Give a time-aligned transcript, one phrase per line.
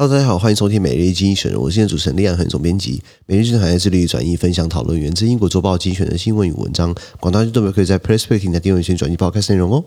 [0.00, 3.02] Hello，大家好，欢迎收听每日精选，我是今天主持人李安恒总编辑。
[3.26, 6.94] 每日经济学人致力于转译、分享、讨论源自英国周报精选的新闻与文章。
[7.18, 9.82] 广大听众们可以在 PressPlay 平台订阅先转译报开始内容哦。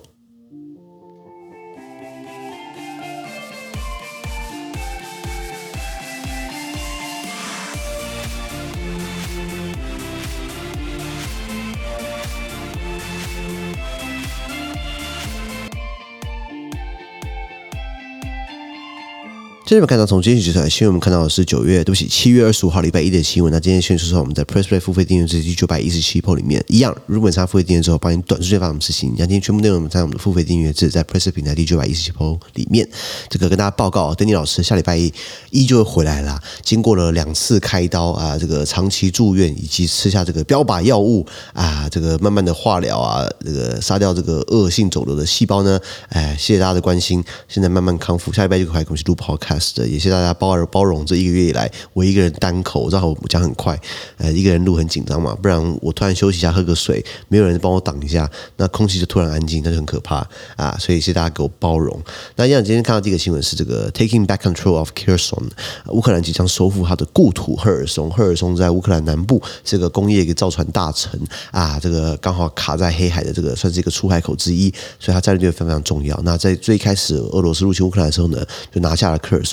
[19.72, 23.50] 今天我们看到从今天集团新闻，我们看到的是九月，对不起，七月二十五号礼拜一的新闻。
[23.54, 29.16] 那今天先说说我们在 PressPlay 付费订阅制第九百一十七铺里面一样，如果你参加付费订阅之后，帮你短时间发什么事情。
[29.16, 32.86] 今天全部内容在我们的付费订阅制，在 PressPlay 平台第九百一十七铺里面，
[33.30, 35.14] 这个跟大家报告邓宁老师下礼拜一
[35.52, 36.38] 一就会回来了。
[36.66, 50.32] 经过了两次开刀啊，这个长期住院以及吃下这个标靶药物啊，这个慢慢的化疗啊，这个杀掉这个恶性肿瘤的细胞呢，哎，谢谢大家的关心，现在慢慢康复，下礼拜就可以开始录不好看的，也谢谢大家。
[50.34, 53.80] 包而包容这一个月以来，我一个人单口，我知道我讲很快，
[54.18, 60.76] 呃，一个人录很紧张嘛，不然我突然休息一下，喝个水，没有人帮我挡一下，那空气就突然安静，那就很可怕啊！
[60.80, 62.02] 所以谢谢大家给我包容。
[62.38, 65.50] 那一样，今天看到第一个新闻是这个 Taking Back Control of Kherson，
[65.90, 68.10] 乌克兰即将收复他的故土赫尔松。
[68.10, 71.20] 赫尔松在乌克兰南部，这个工业一个造船大城
[71.52, 76.20] 啊，这个刚好卡在黑海的这个算是一个出海口之一，所以它战略非常非常重要。
[76.24, 79.44] 那在最开始俄罗斯入侵乌克兰的时候呢，就拿下了科尔，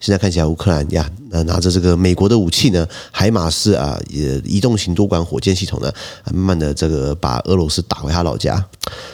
[0.00, 0.46] 现在看起来。
[0.46, 5.92] 乌克兰呀，那拿着这个美国的武器呢，海马斯啊，也移动型多管火箭系统呢，
[6.26, 8.64] 慢慢的这个把俄罗斯打回他老家。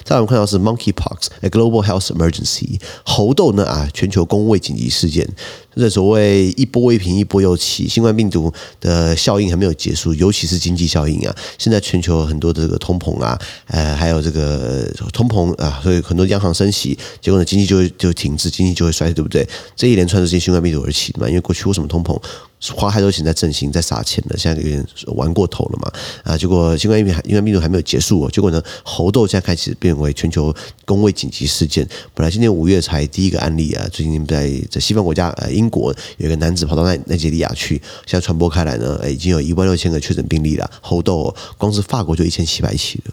[0.04, 5.26] 再来我们看到是 Monkeypox，a global health emergency，猴痘呢啊，全球公卫紧急事件。
[5.74, 11.34] 这所谓一波未平一波又起，新冠病毒的效应还没有结束，尤其是经济效应啊。
[11.56, 19.48] 现在全球很多的这个通膨啊，呃，还有这个通膨啊，所以很多央行升息，结果呢，经济就会就停滞，经济就会衰退，对不对？
[19.74, 22.20] 这一连串的这些新冠病毒而起嘛，因为过去为什么通膨？
[22.76, 24.86] 花太多钱在振兴，在撒钱了，现在有点
[25.16, 25.92] 玩过头了嘛？
[26.22, 30.54] 啊，结果新冠疫苗新冠病毒还没有结束哦，结果呢，猴痘现在开始变为全球
[30.84, 31.84] 公卫紧急事件。
[32.14, 40.70] 本来今年五月才第一个案例啊，最近在在西方国家呃英国有一个男子跑到奈奈及利亚去，现在传播开来呢，已经有一万六千个确诊病例了。
[40.80, 43.12] 猴痘哦，光是法国就一千七百起了。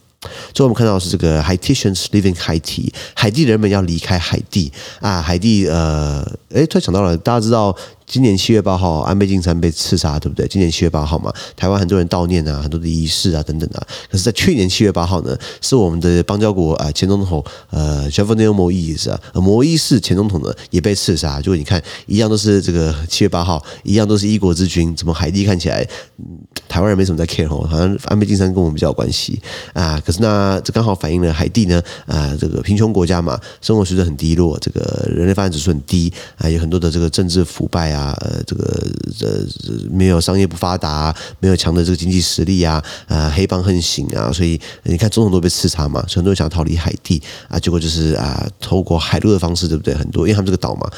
[0.53, 4.69] 最后我们看到的是这个 Haitians leaving Haiti，海地人们要离开海地
[4.99, 7.75] 啊，海地呃，诶，突然想到了，大家知道。
[8.11, 10.47] 今年七月八号，安倍晋三被刺杀，对不对？
[10.47, 13.85] 今年七月八号嘛，台湾很多人悼念啊，很多的仪式啊，等等啊。
[14.09, 21.39] 可是，在去年七月八号呢，是我们的邦交国啊前总统呃 Jovenel Moïse 啊，摩伊士前总统呢也被刺杀。
[21.39, 25.87] 就你看，一样都是这个七月八号，一样都是一国之君，怎么海地看起来，
[26.67, 29.39] 台湾人没什么在 care 哦，好像安倍晋三跟我们比较有关系
[29.73, 30.01] 啊。
[30.03, 38.17] 可是那这刚好反映了海地呢啊，这个贫穷国家嘛，生活水准很低落，这个人类发展指数很低啊，有很多的这个政治腐败啊。
[38.21, 38.87] 呃，这个
[39.21, 39.45] 呃，
[39.91, 49.93] 没有商业不发达，没有强的这个经济实力啊，啊，黑帮横行啊，所以你看总统都被刺杀嘛，很多人想逃离海地啊，结果就是啊，透过海路的方式，对不对？
[49.93, 50.89] 很多，因为他们这个岛嘛，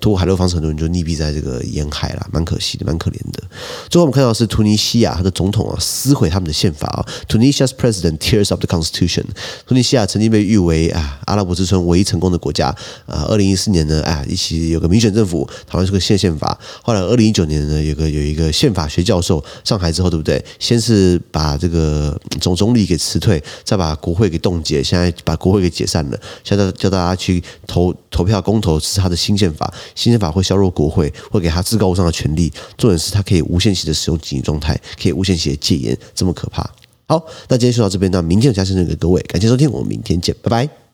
[0.00, 3.42] 透过海路的方式，很多人就溺毙在这个沿海了，蛮可惜的，蛮可怜的。
[3.88, 9.24] 最后我们看到是突尼西亚，他的总统啊，撕毁他们的宪法啊，Tunisia's president tears up the constitution。
[9.66, 12.68] 突尼西亚曾经被誉为啊，阿拉伯之春唯一成功的国家
[13.06, 16.58] 啊，二零一四年呢，啊，一起有个民选政府，讨论这个宪宪法。
[16.82, 20.42] 后来，二零一九年呢，有个有一个宪法学教授上台之后，对不对？
[20.58, 26.20] 先是把这个总总理给辞退，再把国会给冻结，现在把国会给解散了。
[26.44, 29.72] 现在叫大家去投投票公投，是他的新宪法。
[29.94, 32.52] 新宪法会削弱国会，会给他至高无上的权利。
[32.76, 36.68] 重点是他可以无限期的使用紧急状态，可以无限期的戒严，这么可怕。
[37.08, 40.85] 好，那今天说到这边，那明天有加时间给各位，感谢收听，我们明天见，拜拜。